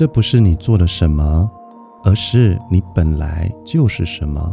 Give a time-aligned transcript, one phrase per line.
[0.00, 1.50] 这不是你做了什么，
[2.02, 4.50] 而是你本来就是什么。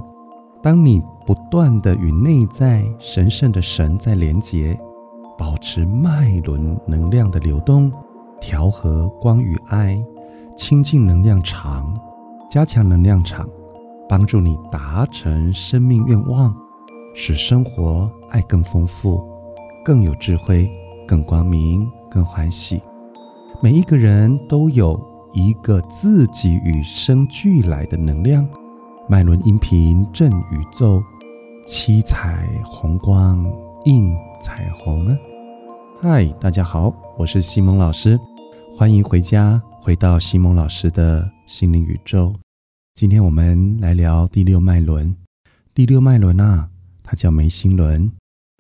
[0.62, 4.78] 当你不断的与内在神圣的神在连结，
[5.38, 7.90] 保持脉轮能量的流动，
[8.42, 9.98] 调和光与爱，
[10.58, 11.98] 清净能量场，
[12.50, 13.48] 加强能量场，
[14.10, 16.54] 帮助你达成生命愿望，
[17.16, 19.26] 使生活爱更丰富、
[19.86, 20.70] 更有智慧、
[21.08, 22.82] 更光明、更欢喜。
[23.62, 25.00] 每一个人都有
[25.34, 28.48] 一个自己与生俱来的能量。
[29.10, 31.02] 脉轮音频正宇宙，
[31.66, 33.46] 七彩虹光
[33.86, 35.18] 映彩虹啊！
[36.02, 38.20] 嗨，大家好，我是西蒙老师，
[38.76, 42.34] 欢迎回家，回到西蒙老师的心灵宇宙。
[42.96, 45.16] 今天我们来聊第六脉轮。
[45.74, 46.70] 第六脉轮啊，
[47.04, 48.12] 它叫眉心轮，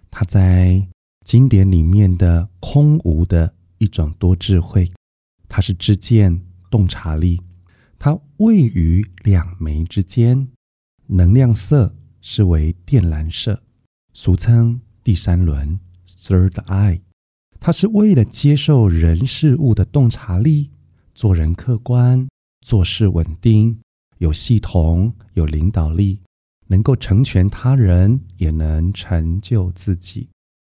[0.09, 0.87] 它在
[1.25, 4.89] 经典里面的空无的一种多智慧，
[5.49, 7.41] 它是知见洞察力。
[7.99, 10.47] 它位于两眉之间，
[11.07, 13.61] 能量色是为靛蓝色，
[14.13, 17.01] 俗称第三轮 （Third Eye）。
[17.59, 20.69] 它是为了接受人事物的洞察力，
[21.15, 22.27] 做人客观，
[22.61, 23.79] 做事稳定，
[24.19, 26.19] 有系统，有领导力，
[26.67, 30.29] 能够成全他人，也能成就自己。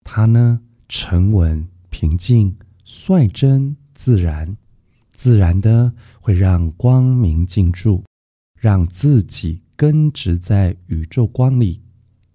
[0.04, 4.56] 它呢，沉稳、平静、率真、自然。
[5.18, 8.04] 自然的会让光明进驻，
[8.56, 11.82] 让自己根植在宇宙光里，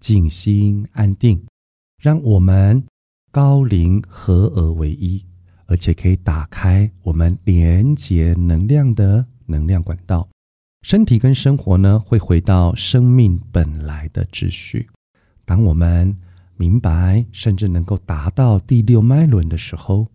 [0.01, 1.41] 静心安定，
[2.01, 2.83] 让我们
[3.31, 5.25] 高灵合而为一，
[5.65, 10.27] 而且可以打开我们连接能量的能量管道，
[10.81, 14.89] 身体跟生活呢会回到生命本来的秩序。
[15.45, 16.17] 当我们
[16.57, 20.09] 明白，甚至能够达到第六脉轮的时候。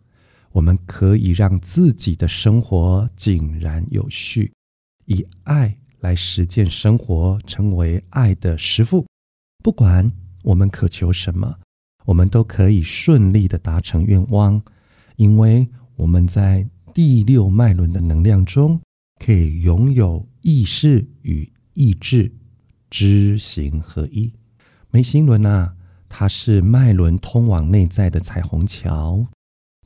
[0.59, 4.53] 我们可以让自己的生活井然有序，
[5.05, 9.07] 以爱来实践生活，成为爱的师父。
[9.63, 10.11] 不管
[10.43, 11.57] 我们渴求什么，
[12.07, 14.61] 我们都可以顺利的达成愿望，
[15.15, 15.65] 因为
[15.95, 18.81] 我们在第六脉轮的能量中，
[19.25, 22.33] 可以拥有意识与意志
[22.91, 24.35] 知行合一。
[24.91, 25.73] 眉心轮啊，
[26.09, 29.25] 它是脉轮通往内在的彩虹桥。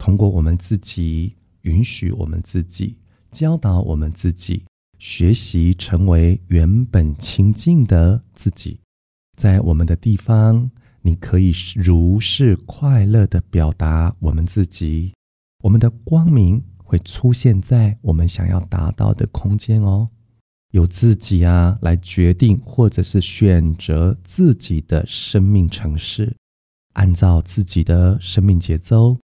[0.02, 2.96] 通过我们自己允许我们自己
[3.30, 4.64] 教导我们自己
[4.98, 8.80] 学习成为原本清净的自己，
[9.36, 10.68] 在我们的地方，
[11.02, 15.14] 你可以如是快乐的表达我们自己，
[15.62, 20.08] 我们的光明会出现在我们想要达到的空间哦。
[20.72, 26.34] 由自己啊来决定，或者是选择自己的生命城市，
[26.94, 29.16] 按照自己的生命节奏。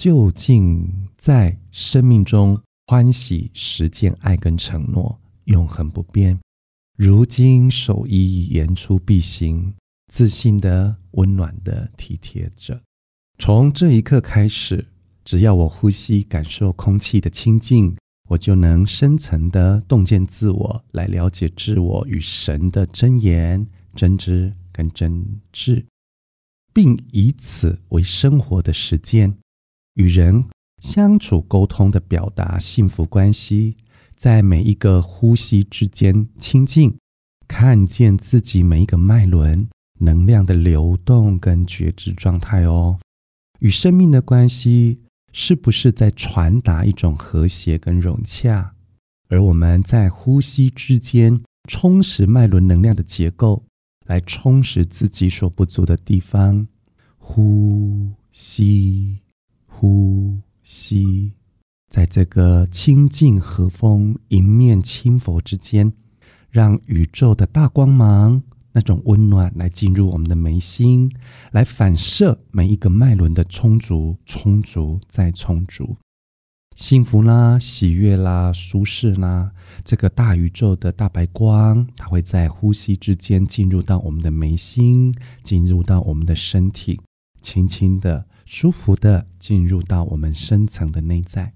[0.00, 0.82] 就近
[1.18, 6.40] 在生命中欢喜实践爱跟承诺，永恒不变。
[6.96, 9.74] 如今守一言出必行，
[10.10, 12.80] 自信的、温暖的体贴着。
[13.38, 14.86] 从这一刻开始，
[15.22, 17.94] 只要我呼吸，感受空气的清净，
[18.26, 25.22] 我就能深层的洞见自我，来了解自我与神的真言、真知跟真
[25.52, 25.84] 挚，
[26.72, 29.36] 并以此为生活的实践。
[29.94, 30.44] 与人
[30.80, 33.76] 相处、沟通的表达，幸福关系，
[34.16, 36.96] 在每一个呼吸之间亲近，
[37.48, 39.68] 看见自己每一个脉轮
[39.98, 42.98] 能量的流动跟觉知状态哦。
[43.58, 45.00] 与生命的关系，
[45.32, 48.74] 是不是在传达一种和谐跟融洽？
[49.28, 53.62] 而我们在呼吸之间充实脉轮能量的结构，
[54.06, 56.66] 来充实自己所不足的地方。
[57.18, 59.18] 呼吸。
[59.80, 61.32] 呼吸，
[61.88, 65.90] 在这个清净和风迎面轻拂之间，
[66.50, 68.42] 让宇宙的大光芒
[68.72, 71.10] 那种温暖来进入我们的眉心，
[71.52, 75.96] 来反射每一个脉轮的充足、充足再充足，
[76.76, 79.50] 幸福啦、喜悦啦、舒适啦，
[79.82, 87.00] 这个大宇宙的大白光，它会在呼吸之间进入到我们的眉心，进入到我们的身体，
[87.40, 88.26] 轻轻的。
[88.50, 91.52] 舒服的进入到我们深层的内在，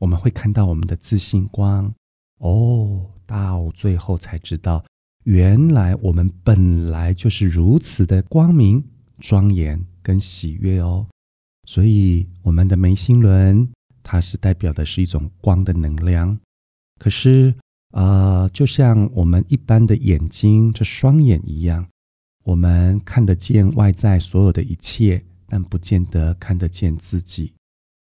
[0.00, 1.94] 我们会看到我们的自信光
[2.38, 3.06] 哦。
[3.24, 4.84] 到最后才知道，
[5.22, 8.82] 原来我们本来就是如此的光明、
[9.20, 11.06] 庄严跟喜悦哦。
[11.68, 13.66] 所以，我们的眉心轮，
[14.02, 16.36] 它是代表的是一种光的能量。
[16.98, 17.54] 可是，
[17.92, 21.86] 呃，就像我们一般的眼睛这双眼一样，
[22.42, 25.22] 我们看得见外在所有的一切。
[25.52, 27.52] 但不见得看得见自己。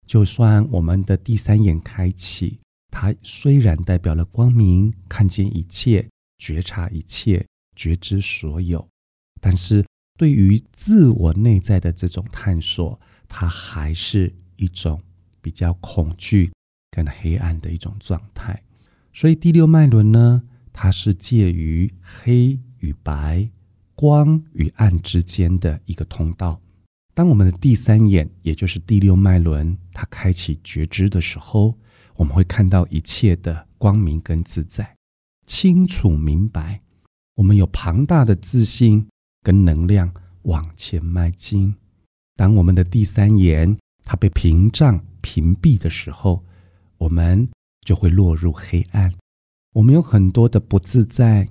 [0.07, 2.57] 就算我们的第三眼开启，
[2.89, 6.07] 它虽然代表了光明，看见一切，
[6.37, 7.45] 觉察一切，
[7.75, 8.87] 觉知所有，
[9.41, 9.85] 但是
[10.17, 15.01] 对于自我内在的这种探索，它还是一种
[15.41, 16.53] 比较恐惧
[16.91, 18.63] 跟黑暗的一种状态。
[19.11, 23.49] 所以第六脉轮呢，它是介于黑与白、
[23.93, 26.61] 光与暗之间的一个通道。
[27.21, 31.77] 当我们的第三眼，也就是第六脉轮，它开启觉知的时候，
[32.15, 34.95] 我们会看到一切的光明跟自在，
[35.45, 36.81] 清楚明白。
[37.35, 39.07] 我们有庞大的自信
[39.43, 40.11] 跟能量
[40.45, 41.75] 往前迈进。
[42.35, 46.43] 当我们的第三眼它被屏障屏蔽的时候，
[46.97, 47.47] 我们
[47.85, 49.13] 就会落入黑暗。
[49.73, 51.47] 我们有很多的不自在，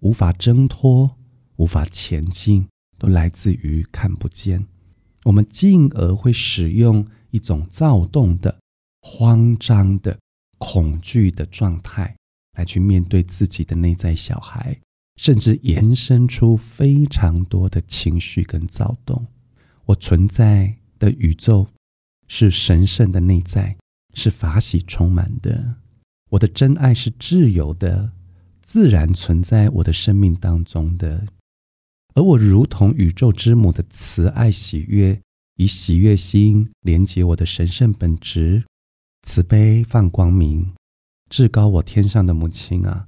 [0.00, 1.16] 无法挣脱，
[1.56, 2.68] 无法前进，
[2.98, 4.66] 都来自于看不见。
[5.28, 8.58] 我们进而会使用一种躁动的、
[9.02, 10.18] 慌张的、
[10.56, 12.16] 恐惧的状态
[12.56, 14.80] 来去面对自己的内在小孩，
[15.16, 19.26] 甚至延伸出非常多的情绪跟躁动。
[19.84, 21.68] 我存在的宇宙
[22.26, 23.76] 是神圣的内在，
[24.14, 25.76] 是法喜充满的。
[26.30, 28.12] 我的真爱是自由的，
[28.62, 31.26] 自然存在我的生命当中的。
[32.18, 35.16] 而我如同宇宙之母的慈爱喜悦，
[35.54, 38.64] 以喜悦心连接我的神圣本质，
[39.22, 40.68] 慈悲放光明，
[41.30, 43.06] 至高我天上的母亲啊！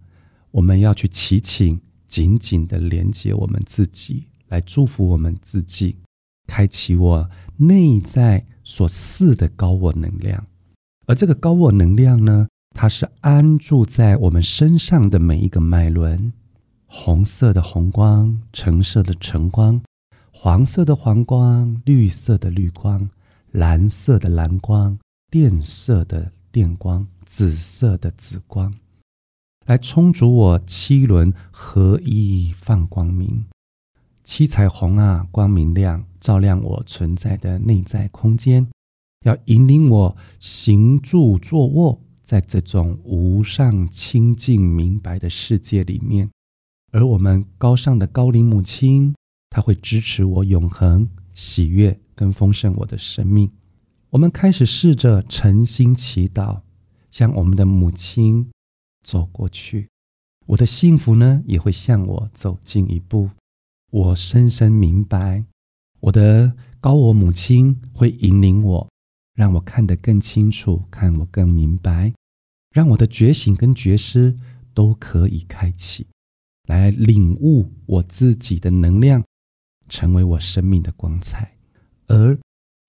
[0.53, 1.77] 我们要去祈请，
[2.07, 5.97] 紧紧的连接我们自己，来祝福我们自己，
[6.47, 10.47] 开启我内在所赐的高我能量。
[11.07, 12.47] 而这个高我能量呢，
[12.77, 16.33] 它是安住在我们身上的每一个脉轮。
[16.93, 19.81] 红色的红光，橙色的橙光，
[20.33, 23.09] 黄色的黄光，绿色的绿光，
[23.53, 24.99] 蓝色的蓝光，
[25.31, 28.75] 电色的电光，紫色的紫光，
[29.67, 33.45] 来充足我七轮合一放光明，
[34.25, 38.67] 七彩虹啊，光明亮，照亮我存在的内在空间，
[39.25, 46.29] 要引领我行住坐卧在这种无上清净明白的世界里面。
[46.93, 49.15] 而我们高尚的高龄母亲，
[49.49, 53.51] 她会支持我永恒喜悦跟丰盛我的生命。
[54.11, 56.63] 我们开始试着诚心祈祷，
[57.11, 58.51] 向我们的母亲
[59.05, 59.89] 走过去。
[60.47, 63.31] 我的幸福呢，也会向我走近一步。
[63.93, 65.45] 我深深明白，
[66.01, 68.89] 我的高我母亲会引领我，
[69.37, 72.13] 让我看得更清楚，看我更明白，
[72.73, 74.37] 让我的觉醒跟觉知
[74.75, 76.07] 都可以开启。
[76.71, 79.21] 来领悟我自己的能量，
[79.89, 81.53] 成为我生命的光彩。
[82.07, 82.39] 而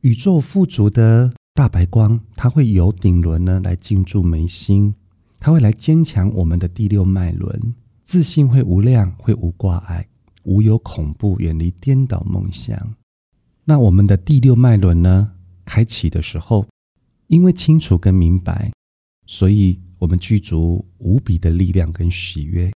[0.04, 4.94] 宇宙富足的大白光，它会由顶轮呢来进驻眉心，
[5.39, 7.74] 它会来坚强我们的第六脉轮，
[8.06, 10.07] 自信会无量，会无挂碍，
[10.44, 12.78] 无有恐怖，远离颠倒梦想。
[13.66, 15.31] 那我们的第六脉轮呢，
[15.66, 16.68] 开启的时候，
[17.25, 18.72] 因为清楚跟明白，
[19.25, 22.72] 所以我们具足无比的力量跟喜悦。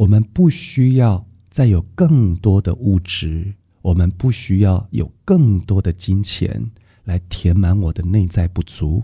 [0.00, 3.52] 我们不需要再有更多的物质，
[3.82, 6.70] 我们不需要有更多的金钱
[7.04, 9.02] 来填满我的内在不足。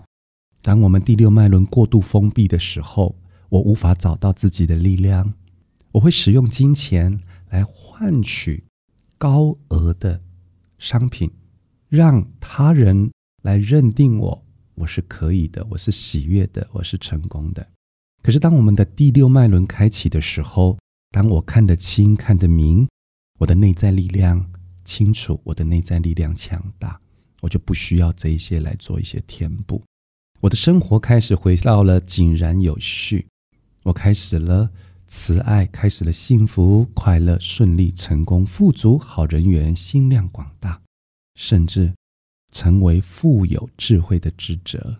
[0.63, 3.15] 当我们第六脉轮过度封闭的时候，
[3.49, 5.31] 我无法找到自己的力量。
[5.91, 7.19] 我会使用金钱
[7.51, 8.63] 来换取
[9.19, 10.19] 高额的
[10.79, 11.29] 商品，
[11.89, 13.11] 让他人
[13.43, 17.67] 来认定我，我是可以的，我是喜悦的，我是成功的。
[18.23, 20.75] 可是，当我们的第六脉轮开启的时候，
[21.11, 22.87] 当我看得清、看得明，
[23.39, 24.51] 我的内在力量
[24.83, 26.99] 清楚，我的内在力量强大，
[27.41, 29.81] 我就不需要这一些来做一些填补。
[30.39, 33.25] 我的生活开始回到了井然有序，
[33.83, 34.69] 我开始了
[35.07, 40.79] 慈爱，开始了幸福、快乐、顺利、成功、富足、好人缘、心量广大，
[41.35, 41.91] 甚至
[42.51, 44.99] 成为富有智慧的智者。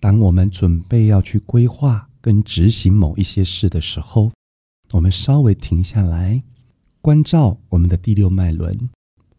[0.00, 4.32] 当我们准备要去规划跟执行某一些事的时候，
[4.92, 6.42] 我们稍微停下来，
[7.00, 8.90] 关照我们的第六脉轮。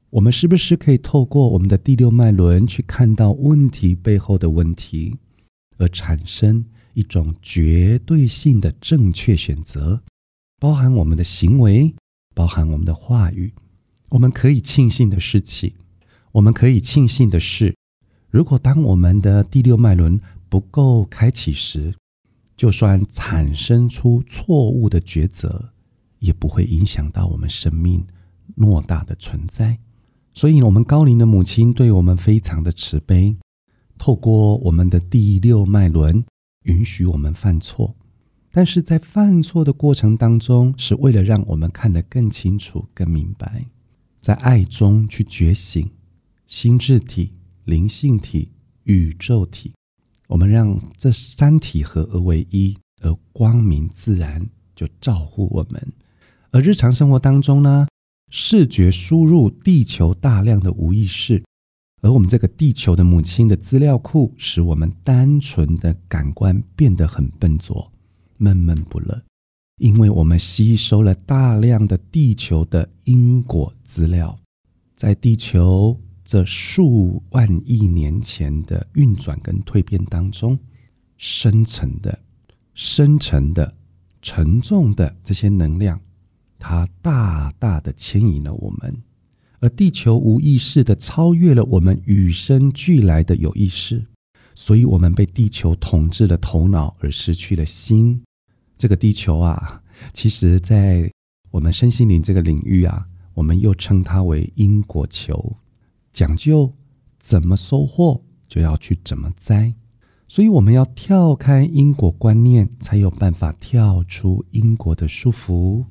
[0.10, 5.16] 我们是不是可以透过我们的第六脉轮去看到问题背后的问题，
[5.78, 10.02] 而产生一种绝对性的正确选择，
[10.60, 11.94] 包含我们的行为，
[12.34, 13.54] 包含我们的话语。
[14.10, 15.72] 我们可以庆幸的事情，
[16.32, 17.76] 我们可以庆幸的是，
[18.32, 20.20] 如果当我们的第六脉轮
[20.50, 21.94] 不够开启时，
[22.56, 25.74] 就算产生出错误的抉择，
[26.20, 28.06] 也不会影响到我们生命
[28.58, 29.80] 偌大的存在。
[30.34, 33.36] 所以，我们高龄的母亲对我们非常的慈悲，
[33.98, 36.24] 透过我们的第六脉轮，
[36.64, 37.96] 允许我们犯错，
[38.52, 43.66] 但是在犯错的过程当中，是为了让我们看得更清楚、更明白，
[44.22, 45.90] 在爱中去觉醒
[46.48, 47.34] 心智体、
[47.66, 48.52] 灵性体、
[48.86, 49.74] 宇宙体。
[50.34, 54.44] 我们让这三体合而为一，而光明自然
[54.76, 55.94] 就照护我们。
[56.50, 57.88] 而日常生活当中呢，
[58.32, 61.44] 视觉输入地球大量的无意识。
[62.02, 67.92] 而我们这个地球的母亲的资料库，使我们单纯的感官变得很笨拙、
[68.40, 69.22] 闷闷不乐，
[69.78, 74.36] 因为我们吸收了大量的地球的因果资料，
[74.96, 80.58] 在地球这数万亿年前的运转跟蜕变当中，
[81.18, 82.18] 深层的、
[82.74, 83.76] 深沉的、
[84.22, 86.00] 沉重的这些能量，
[86.58, 88.96] 它大大的牵引了我们。
[89.60, 94.06] 而地球无意识的超越了我们与生俱来的有意识，
[94.56, 98.22] 所以我们被地球统治了头脑，而失去了心。
[98.78, 99.82] 这个地球啊，
[100.14, 101.10] 其实，在
[101.52, 105.56] 我们身心灵这个领域啊，我们又称它为因果球，
[106.14, 106.74] 讲究
[107.20, 109.74] 怎么收获就要去怎么栽。
[110.30, 115.86] 所以我们要跳开因果观念，才有办法跳出因果的束缚。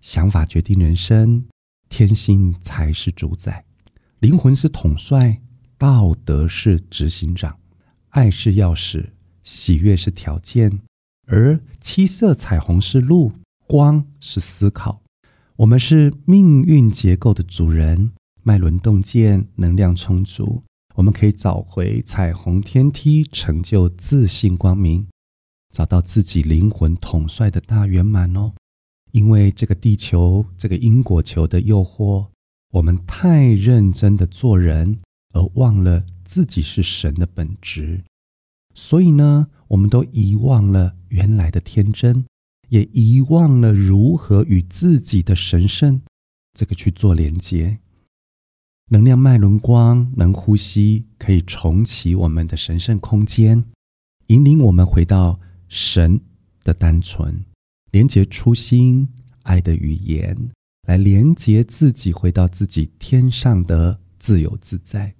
[0.00, 1.44] 想法决定人生。
[1.88, 3.66] 天心才是主宰，
[4.20, 5.42] 灵魂是统帅，
[5.76, 7.58] 道德是执行长，
[8.08, 9.10] 爱是钥匙，
[9.44, 10.80] 喜悦是条件，
[11.26, 13.32] 而七色彩虹是路，
[13.66, 15.02] 光是思考。
[15.56, 20.62] 我们是命运结构的主人，脉轮洞见，能量充足，
[20.94, 25.06] 我们可以找回彩虹天梯，成就自信光明，
[25.72, 28.52] 找到自己灵魂统帅的大圆满哦。
[29.12, 32.28] 因为这个地球，这个因果球的诱惑，
[32.70, 34.98] 我们太认真的做人，
[35.34, 38.02] 而忘了自己是神的本质。
[38.74, 42.24] 所以呢，我们都遗忘了原来的天真，
[42.70, 46.00] 也遗忘了如何与自己的神圣
[46.54, 47.78] 这个去做连接。
[48.92, 53.64] 能量脉轮光能呼吸，可以重启我们的神圣空间，
[54.26, 56.20] 引领我们回到神
[56.62, 57.42] 的单纯。
[57.90, 59.08] 连接初心，
[59.44, 60.36] 爱的语言，
[60.86, 65.14] 来连接自己，回到自己天上的自由自在。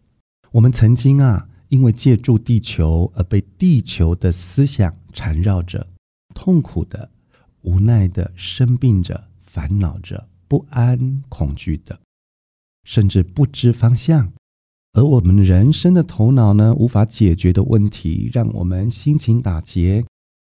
[0.50, 5.88] 我们曾经啊，因为借助地球而被地球的思想缠绕着，
[6.35, 7.11] 痛苦的、
[7.62, 11.99] 无奈的、生病着、烦恼着、不安、恐惧的，
[12.85, 14.33] 甚至不知方向。
[14.93, 20.05] 而我们人生的头脑呢，无法解决的问题，让我们心情打结。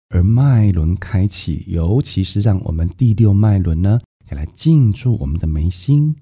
[0.10, 4.00] 而脉轮开启，尤其是让我们第六脉轮呢，
[4.32, 6.16] 也来进驻我们的眉心，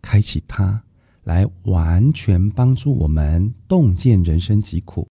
[0.00, 0.82] 开启它，
[1.24, 5.06] 来完全帮助我们洞见人生疾苦，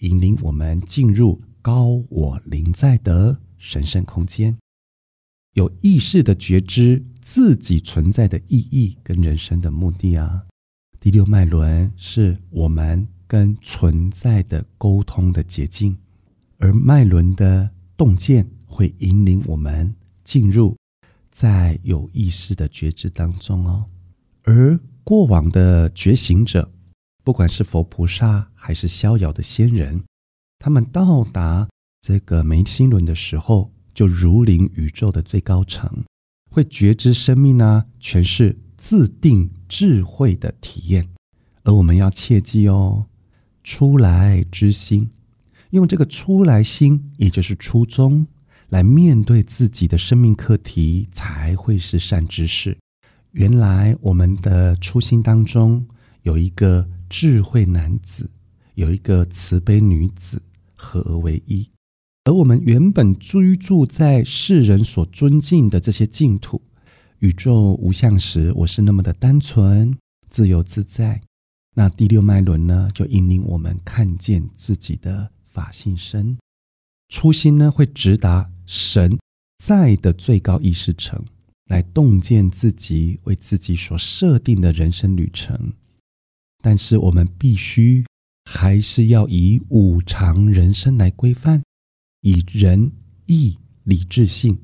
[0.00, 4.56] 引领我们进入高我灵在的神圣空间，
[5.54, 10.42] 有意识的觉知自己存在的意义跟人生的目的啊。
[10.98, 15.94] 第六脉轮是我们跟存在的沟通的捷径。
[16.56, 17.68] 而脉轮的
[17.98, 19.94] 洞见会引领我们
[20.24, 20.74] 进入
[21.30, 23.84] 在有意识的觉知当中哦。
[24.44, 26.72] 而过往的觉醒者，
[27.22, 30.02] 不管是佛菩萨还是逍遥的仙人，
[30.58, 31.68] 他们到达
[32.00, 36.02] 这个眉心轮的时候，就如临宇宙的最高层，
[36.58, 41.08] 会觉知生命呢，全是自定智慧的体验。
[41.62, 43.06] 而我们要切记哦，
[43.62, 45.08] 出来之心。
[45.70, 48.26] 用这个出来心，也就是初衷，
[48.70, 52.76] 来面对自己的生命课题，才会是善知识。
[53.30, 55.86] 原来我们的初心当中
[56.22, 58.28] 有一个智慧男子，
[58.74, 60.42] 有一个慈悲女子，
[60.74, 61.70] 合而为一。
[62.28, 66.60] 而我们原本居住在世人所尊敬的这些净土，
[67.20, 69.96] 宇宙无相时，我是那么的单纯、
[70.28, 71.22] 自由自在。
[71.74, 75.30] 那第六脉轮呢，就引领我们看见自己的。
[75.50, 76.36] 法性身，
[77.08, 79.18] 初心呢会直达神
[79.64, 81.24] 在的最高意识层，
[81.70, 85.72] 来洞见自己为自己所设定的人生旅程。
[86.62, 88.04] 但是我们必须
[88.44, 91.60] 还是要以五常人生来规范，
[92.20, 92.90] 以仁
[93.26, 94.58] 义礼智信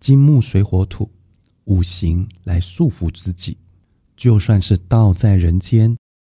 [0.00, 1.10] 金木水火土
[1.64, 3.56] 五行来束缚自己。
[4.16, 5.96] 就算是道在人间，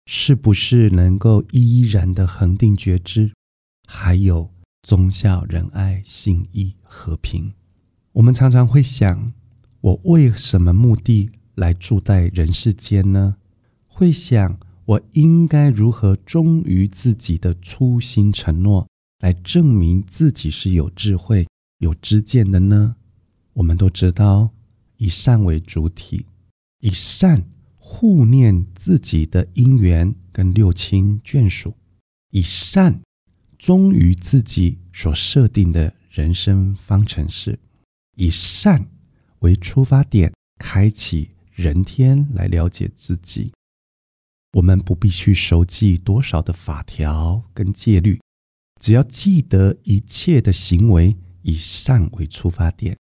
[0.06, 3.32] 是不是能够依然的恒定觉知？
[3.86, 4.48] 还有
[4.82, 7.52] 忠孝仁爱信义和平，
[8.12, 9.32] 我们常常会想：
[9.80, 13.36] 我为什么目的来住在人世间呢？
[13.86, 18.88] 会想我应该如何忠于自己的初心承诺，
[19.22, 21.46] 来证明自己是有智慧、
[21.78, 22.96] 有知见的呢？
[23.52, 24.50] 我们都知道，
[24.96, 26.26] 以善为主体，
[26.80, 31.72] 以善护念自己的因缘跟六亲眷属，
[32.30, 33.00] 以善
[33.56, 37.56] 忠于自己所设定的人生方程式，
[38.16, 38.84] 以善
[39.38, 43.52] 为出发点，开启人天来了解自己。
[44.54, 48.20] 我们不必去熟记多少的法条跟戒律。
[48.82, 52.98] 只要记得一切的行为以善为出发点，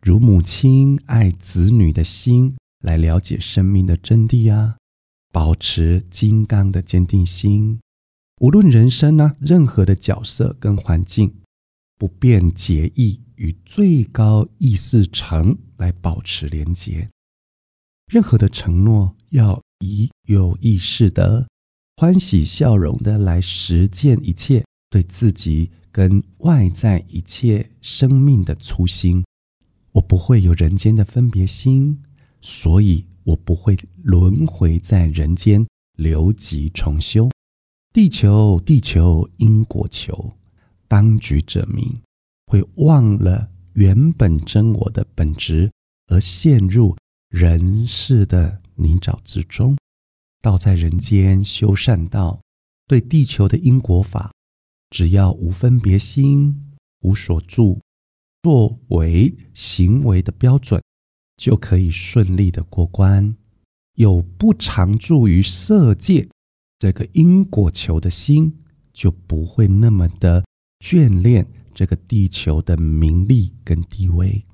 [0.00, 4.76] 如母亲爱子女的心来了解生命的真谛啊，
[5.32, 7.80] 保持金刚的坚定心，
[8.40, 11.34] 无论人生呢任何的角色跟环境，
[11.98, 17.08] 不变结义与最高意识层来保持连结。
[18.06, 21.48] 任何的承诺要以有意识的
[21.96, 24.64] 欢喜笑容的来实践一切。
[24.96, 29.22] 对自己跟外在一切生命的初心，
[29.92, 32.02] 我不会有人间的分别心，
[32.40, 35.66] 所以我不会轮回在人间
[35.98, 37.28] 留级重修。
[37.92, 40.32] 地球，地球，因果球，
[40.88, 42.00] 当局者迷，
[42.46, 45.70] 会忘了原本真我的本质，
[46.06, 46.96] 而陷入
[47.28, 49.76] 人世的泥沼之中。
[50.40, 52.40] 道在人间修善道，
[52.86, 54.32] 对地球的因果法。
[54.90, 56.54] 只要无分别心、
[57.00, 57.80] 无所住，
[58.42, 60.80] 作为行为的标准，
[61.36, 63.36] 就可以顺利的过关。
[63.94, 66.26] 有不常住于色界
[66.78, 68.52] 这个因果球的心，
[68.92, 70.44] 就不会那么的
[70.80, 74.44] 眷恋这个地球的名利跟地位。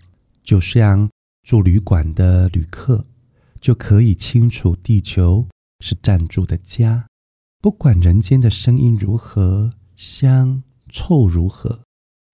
[0.42, 1.08] 就像
[1.42, 3.04] 住旅馆的旅客，
[3.60, 5.46] 就可以清楚地球
[5.80, 7.06] 是暂住的家，
[7.60, 9.68] 不管人间的声音如何。
[10.02, 11.84] 香臭如何？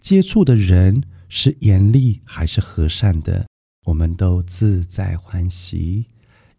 [0.03, 3.47] 接触的人是严厉还是和善的？
[3.85, 6.07] 我们都自在欢喜，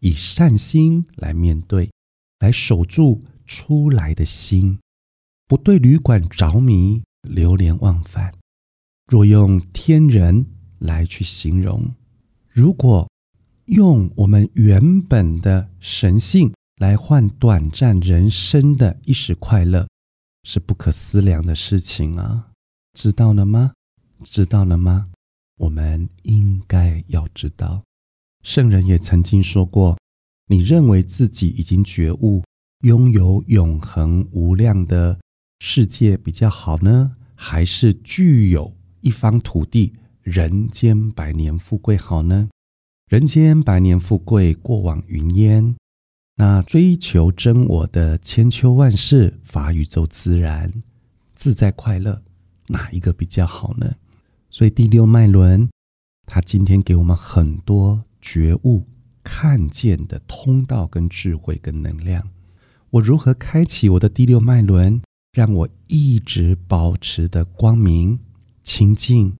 [0.02, 1.89] 以善心来面对，
[2.38, 4.78] 来守住出来的心，
[5.48, 8.32] 不对旅馆着迷、流连忘返。
[9.08, 10.45] 若用天人
[10.78, 11.91] 来去形容，
[12.52, 13.10] 如果
[13.65, 19.88] 用我们原本的神性来换短暂人生的一时快乐。
[20.43, 22.52] 是不可思量的事情啊！
[22.93, 23.73] 知道了吗？
[24.23, 25.10] 知道了吗？
[25.58, 27.84] 我们应该要知道。
[28.43, 29.97] 圣人也曾经说过
[30.47, 32.43] ：“你认为自己已经觉悟，
[32.82, 35.19] 拥有永恒无量的
[35.60, 42.49] 世界比较好呢，还是具有一方土地，人间百年富贵好呢？
[43.08, 45.75] 人间百年富贵，过往云烟。”
[46.41, 50.71] 那追求真我的千秋万世法宇宙自然
[51.36, 52.21] 自在快乐，
[52.67, 53.93] 哪一个比较好呢？
[54.49, 55.69] 所以第六脉轮，
[56.25, 58.88] 它今天给我们很多觉悟、
[59.21, 62.25] 看见的通道跟智慧跟能量。
[62.91, 65.02] 我如何开启我的第六脉轮，
[65.34, 68.17] 让我一直保持的光明
[68.63, 69.36] 清净，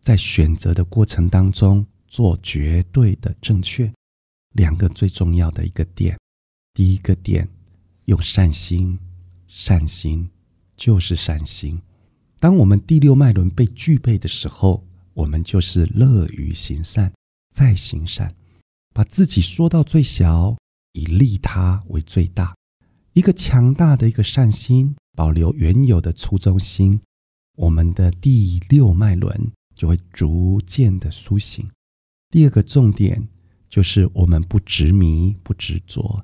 [0.00, 3.92] 在选择的过程当中做绝对的正确。
[4.52, 6.16] 两个最重要的一个点。
[6.76, 7.48] 第一个点，
[8.04, 8.98] 用善心，
[9.46, 10.28] 善心
[10.76, 11.80] 就是善心。
[12.38, 14.84] 当我们第六脉轮被具备的时候，
[15.14, 17.10] 我们就是乐于行善，
[17.48, 18.34] 再行善，
[18.92, 20.54] 把自己缩到最小，
[20.92, 22.54] 以利他为最大。
[23.14, 27.00] 一个强大的一个善心，保留原有的初衷心，
[27.56, 31.66] 我们的第六脉轮就会逐渐的苏醒。
[32.28, 33.26] 第二个重点
[33.70, 36.22] 就是我们不执迷，不执着。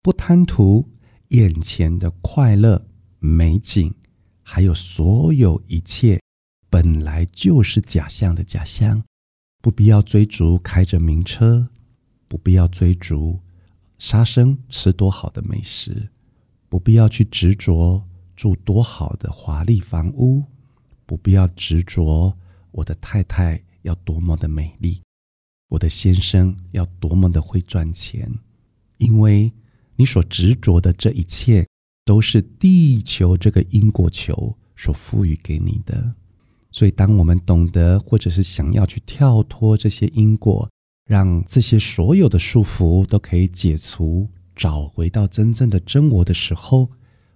[0.00, 0.88] 不贪图
[1.28, 2.86] 眼前的快乐
[3.18, 3.92] 美景，
[4.42, 6.20] 还有所有一切
[6.70, 9.02] 本来就是假象的假象，
[9.60, 11.68] 不必要追逐开着名车，
[12.28, 13.40] 不必要追逐
[13.98, 16.08] 杀生吃多好的美食，
[16.68, 18.02] 不必要去执着
[18.36, 20.44] 住多好的华丽房屋，
[21.04, 22.32] 不必要执着
[22.70, 25.02] 我的太太要多么的美丽，
[25.68, 28.32] 我的先生要多么的会赚钱，
[28.98, 29.52] 因为。
[29.98, 31.66] 你所执着的这一切，
[32.04, 36.14] 都是地球这个因果球所赋予给你的。
[36.70, 40.70] 所以，当我们懂得，或者是想要去跳脱这些因果，
[41.04, 46.88] 让这些所有的束缚都可以解除，找回到真正的真我的时候，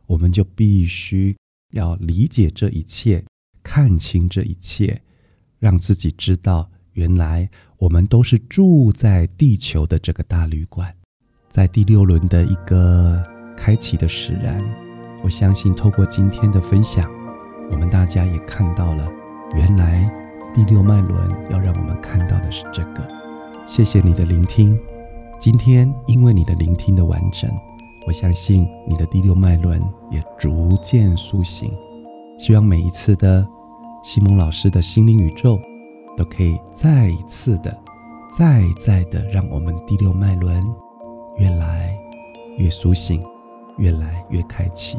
[0.06, 1.36] 我们就必须
[1.72, 3.24] 要理解这一切，
[3.60, 5.02] 看清这一切，
[5.58, 10.94] 让自己知道，原来我们都是住在地球的这个大旅馆。
[11.52, 13.22] 在第六轮的一个
[13.54, 14.58] 开启的使然，
[15.22, 17.10] 我相信透过今天的分享，
[17.70, 19.06] 我们大家也看到了，
[19.54, 20.10] 原来
[20.54, 23.06] 第六脉轮要让我们看到的是这个。
[23.66, 24.80] 谢谢你的聆听，
[25.38, 27.50] 今天因为你的聆听的完整，
[28.06, 29.78] 我相信你的第六脉轮
[30.10, 31.70] 也逐渐苏醒。
[32.38, 33.46] 希望每一次的
[34.02, 35.60] 西蒙老师的心灵宇宙，
[36.16, 37.78] 都可以再一次的、
[38.38, 40.66] 再再的让我们第六脉轮
[41.36, 41.96] 越来
[42.58, 43.24] 越苏醒，
[43.78, 44.98] 越来越开启。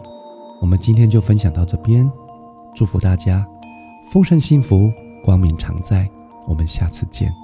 [0.61, 2.09] 我们今天就分享到这边，
[2.73, 3.45] 祝福大家
[4.11, 4.91] 丰盛幸福，
[5.23, 6.09] 光明常在。
[6.47, 7.42] 我们下次见。